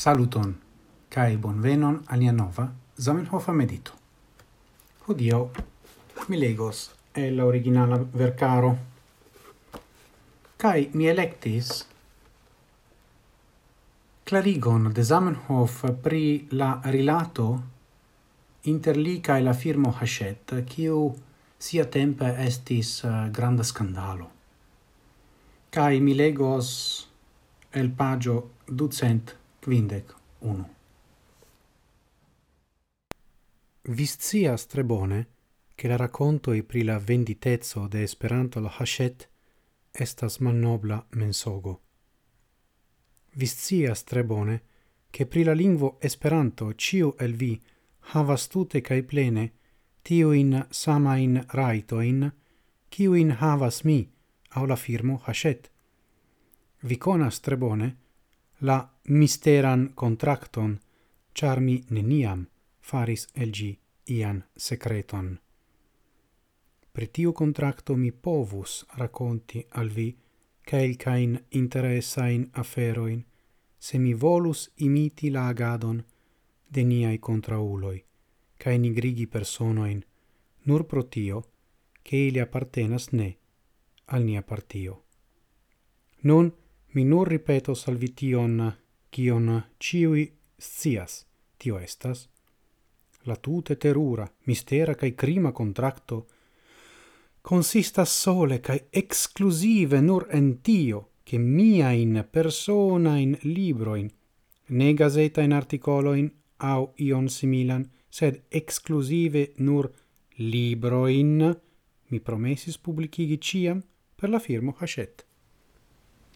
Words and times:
Saluton, 0.00 0.54
cae 1.12 1.36
bonvenon 1.36 1.98
alia 2.06 2.32
nova 2.32 2.64
Zamenhofa 2.96 3.52
medito. 3.52 3.92
Hodio 5.04 5.50
mi 6.28 6.38
legos 6.38 6.78
el 7.12 7.34
la 7.36 7.44
originala 7.44 7.98
vercaro, 7.98 8.70
cae 10.56 10.86
mi 10.94 11.04
electis 11.10 11.84
clarigon 14.24 14.88
de 14.94 15.04
Zamenhof 15.04 15.84
pri 16.02 16.46
la 16.52 16.70
rilato 16.84 17.48
inter 18.72 18.96
li 18.96 19.18
cae 19.20 19.42
la 19.42 19.52
firmo 19.52 19.92
Hachette, 20.00 20.62
kiu 20.64 21.10
sia 21.58 21.84
tempe 21.84 22.30
estis 22.46 23.04
eh, 23.04 23.28
granda 23.28 23.62
scandalo. 23.62 24.30
Cae 25.68 26.00
mi 26.00 26.14
legos 26.14 26.72
el 27.72 27.92
pagio 27.92 28.38
ducent 28.66 29.36
quindec 29.60 30.14
uno. 30.38 30.74
Viscias 33.82 34.66
tre 34.66 34.84
bone 34.84 35.28
che 35.74 35.88
la 35.88 35.96
raccontoi 35.96 36.62
pri 36.62 36.82
la 36.82 36.98
venditezzo 36.98 37.86
de 37.86 38.02
Esperanto 38.02 38.60
la 38.60 38.74
Hachet 38.78 39.28
estas 39.90 40.38
malnobla 40.38 41.06
mensogo. 41.10 41.80
Viscias 43.34 44.04
tre 44.04 44.24
bone 44.24 44.62
che 45.10 45.26
pri 45.26 45.42
la 45.42 45.52
lingvo 45.52 45.98
Esperanto 46.00 46.74
ciu 46.74 47.14
el 47.18 47.34
vi 47.34 47.60
havas 48.12 48.48
tute 48.48 48.80
cae 48.80 49.02
plene 49.02 49.52
raito 51.48 52.00
in 52.00 52.32
kiu 52.88 53.12
in 53.12 53.36
havas 53.38 53.82
mi 53.82 54.10
au 54.50 54.64
la 54.64 54.76
firmo 54.76 55.20
Hachet. 55.24 55.70
Vi 56.80 56.96
conas 56.96 57.40
tre 57.40 57.56
bone 57.56 57.96
la 58.58 58.99
misteran 59.10 59.92
contracton, 59.94 60.78
char 61.34 61.60
mi 61.60 61.82
neniam 61.90 62.46
faris 62.80 63.26
el 63.34 63.50
gi 63.50 63.78
ian 64.06 64.42
secreton. 64.56 65.38
Pri 66.92 67.06
tiu 67.06 67.32
contracto 67.32 67.96
mi 67.96 68.12
povus 68.12 68.84
raconti 68.96 69.64
al 69.70 69.88
vi 69.88 70.16
calcain 70.62 71.38
interessain 71.48 72.48
aferoin, 72.52 73.24
se 73.78 73.98
mi 73.98 74.14
volus 74.14 74.70
imiti 74.76 75.30
la 75.30 75.46
agadon 75.48 76.04
de 76.68 76.82
niai 76.84 77.18
contrauloi, 77.18 78.04
cae 78.56 78.78
nigrigi 78.78 79.26
personoin, 79.26 80.04
nur 80.66 80.86
pro 80.86 81.02
tio, 81.08 81.42
che 82.02 82.16
ili 82.16 82.38
appartenas 82.38 83.10
ne 83.12 83.36
al 84.06 84.22
nia 84.22 84.42
partio. 84.42 85.04
Nun 86.22 86.52
mi 86.92 87.04
nur 87.04 87.28
ripeto 87.28 87.74
salvition, 87.74 88.76
kion 89.10 89.62
ciui 89.78 90.32
scias, 90.56 91.26
tio 91.58 91.78
estas, 91.78 92.28
la 93.24 93.36
tute 93.36 93.76
terura, 93.76 94.30
mistera 94.46 94.94
cae 94.94 95.14
crima 95.14 95.52
contracto, 95.52 96.26
consistas 97.42 98.10
sole 98.10 98.60
cae 98.60 98.86
exclusive 98.90 100.00
nur 100.00 100.26
en 100.30 100.60
tio, 100.60 101.08
che 101.22 101.36
in 101.36 102.26
libro 103.42 103.94
in 103.94 104.10
ne 104.70 104.94
gazeta 104.94 105.42
in 105.42 105.52
articolo 105.52 106.14
in 106.14 106.30
au 106.56 106.92
ion 106.96 107.28
similan, 107.28 107.88
sed 108.08 108.42
exclusive 108.48 109.52
nur 109.56 109.90
libro 110.36 111.06
in 111.06 111.60
mi 112.08 112.20
promesis 112.20 112.78
publicigi 112.78 113.38
ciam 113.38 113.82
per 114.14 114.28
la 114.28 114.38
firmo 114.38 114.74
Hachette. 114.78 115.24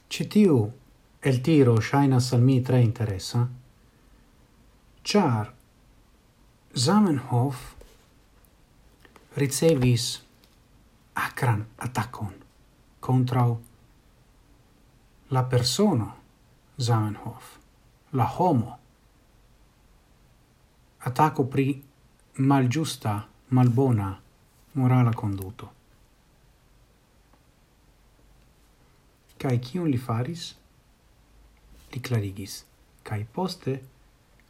Cetiu 0.07 0.73
el 1.25 1.41
tiro 1.41 1.81
shaina 1.81 2.19
al 2.33 2.41
mi 2.43 2.61
tre 2.61 2.83
interessa, 2.83 3.49
char 5.03 5.55
Zamenhof 6.75 7.75
ricevis 9.35 10.23
acran 11.15 11.65
attaccon 11.77 12.35
contra 13.01 13.57
la 15.29 15.43
persona 15.45 16.15
Zamenhof, 16.77 17.59
la 18.11 18.27
homo, 18.37 18.79
attacco 20.99 21.45
pri 21.45 21.83
malgiusta, 22.35 23.27
malbona, 23.49 24.21
morala 24.73 25.15
conduto. 25.15 25.73
Cai 29.39 29.59
cion 29.61 29.89
li 29.89 29.97
faris? 29.97 30.64
li 31.95 32.01
clarigis, 32.03 32.65
cae 33.07 33.25
poste 33.37 33.79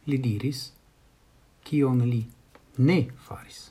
li 0.09 0.17
diris, 0.21 0.71
kion 1.65 2.01
li 2.09 2.23
ne 2.77 2.97
faris. 3.27 3.61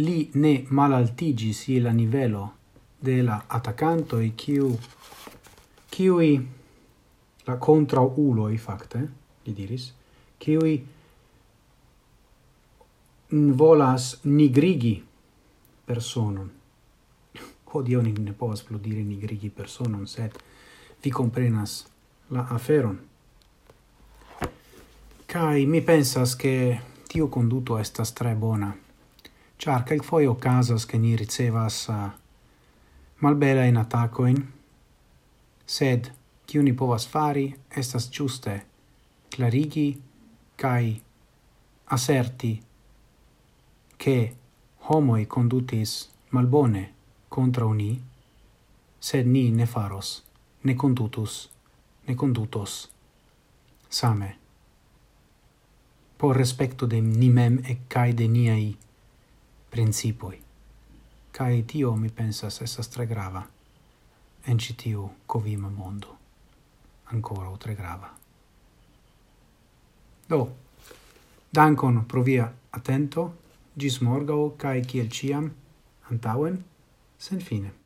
Li 0.00 0.30
ne 0.40 0.54
malaltigis 0.70 1.66
je 1.68 1.80
la 1.84 1.92
nivelo 1.92 2.46
de 3.02 3.18
la 3.26 3.42
atacantoi 3.58 4.32
kiu, 4.36 4.70
kiui 5.92 6.32
la 7.46 7.56
contrauloi 7.58 8.56
facte, 8.56 9.02
li 9.44 9.52
diris, 9.52 9.90
kiui 10.40 10.74
volas 13.32 14.08
nigrigi 14.24 14.94
personon. 15.86 16.48
Hodiaŭ 17.72 18.02
ni 18.04 18.12
ne 18.20 18.32
povas 18.36 18.64
plu 18.64 18.80
diri 18.80 19.04
nigrigi 19.04 19.50
personon, 19.50 20.06
sed 20.06 20.36
vi 21.02 21.10
comprenas 21.10 21.86
la 22.28 22.46
aferon. 22.50 22.98
Kai 25.26 25.66
mi 25.66 25.80
pensas 25.80 26.36
che 26.36 26.80
tio 27.08 27.28
conduto 27.28 27.78
estas 27.78 28.12
tre 28.12 28.34
bona, 28.34 28.76
char 29.56 29.84
calc 29.84 30.04
foi 30.04 30.26
ocasas 30.26 30.86
che 30.86 30.98
ni 30.98 31.16
ricevas 31.16 31.88
ah, 31.88 32.04
uh, 32.04 32.10
malbela 33.18 33.64
in 33.64 33.76
atacoin, 33.76 34.52
sed 35.64 36.12
ciu 36.46 36.62
ni 36.62 36.72
povas 36.72 37.06
fari 37.06 37.54
estas 37.68 38.10
giuste 38.10 38.64
clarigi 39.28 40.02
kai 40.54 41.02
asserti 41.84 42.62
che 43.96 44.36
homoi 44.76 45.26
condutis 45.26 46.10
malbone 46.28 46.92
contra 47.28 47.64
uni, 47.64 48.02
sed 48.98 49.26
ni 49.26 49.50
ne 49.50 49.66
faros 49.66 50.31
ne 50.62 50.76
condutus, 50.76 51.50
ne 52.06 52.16
condutos, 52.16 52.90
same. 53.88 54.36
Por 56.16 56.36
respecto 56.36 56.86
de 56.86 57.00
ni 57.00 57.30
mem 57.30 57.58
e 57.66 57.78
cae 57.88 58.12
de 58.12 58.28
niai 58.28 58.76
principoi. 59.70 60.38
Cae 61.32 61.62
tio, 61.62 61.96
mi 61.96 62.08
pensas, 62.08 62.60
esas 62.62 62.88
tre 62.88 63.06
grava 63.06 63.48
en 64.46 64.58
citiu 64.58 65.10
covima 65.26 65.68
mondo. 65.68 66.16
Ancora 67.04 67.50
o 67.50 67.56
tre 67.56 67.74
grava. 67.74 68.10
Do, 70.28 70.48
dankon 71.50 72.04
pro 72.06 72.22
via 72.22 72.52
attento, 72.70 73.32
gis 73.76 74.00
morgau, 74.00 74.54
cae 74.56 74.82
ciel 74.84 75.10
ciam, 75.10 75.50
antauen, 76.10 76.64
sen 77.18 77.40
fine. 77.40 77.81